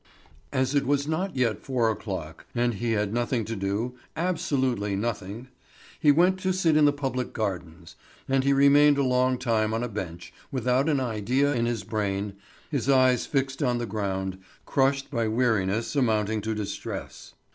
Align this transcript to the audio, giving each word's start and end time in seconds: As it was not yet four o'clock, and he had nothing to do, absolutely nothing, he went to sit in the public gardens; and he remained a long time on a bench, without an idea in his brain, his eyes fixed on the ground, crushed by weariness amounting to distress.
As 0.51 0.73
it 0.73 0.87
was 0.87 1.07
not 1.07 1.35
yet 1.35 1.61
four 1.61 1.91
o'clock, 1.91 2.47
and 2.55 2.73
he 2.73 2.93
had 2.93 3.13
nothing 3.13 3.45
to 3.45 3.55
do, 3.55 3.93
absolutely 4.17 4.95
nothing, 4.95 5.47
he 5.99 6.11
went 6.11 6.39
to 6.39 6.51
sit 6.53 6.75
in 6.75 6.85
the 6.85 6.91
public 6.91 7.33
gardens; 7.33 7.95
and 8.27 8.43
he 8.43 8.51
remained 8.51 8.97
a 8.97 9.03
long 9.03 9.37
time 9.37 9.75
on 9.75 9.83
a 9.83 9.87
bench, 9.87 10.33
without 10.51 10.89
an 10.89 10.99
idea 10.99 11.53
in 11.53 11.67
his 11.67 11.83
brain, 11.83 12.33
his 12.71 12.89
eyes 12.89 13.27
fixed 13.27 13.61
on 13.61 13.77
the 13.77 13.85
ground, 13.85 14.39
crushed 14.65 15.11
by 15.11 15.27
weariness 15.27 15.95
amounting 15.95 16.41
to 16.41 16.55
distress. 16.55 17.35